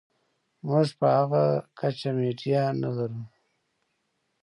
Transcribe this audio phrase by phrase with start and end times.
[0.67, 1.43] موږ په هغه
[1.79, 3.21] کچه میډیا نلرو.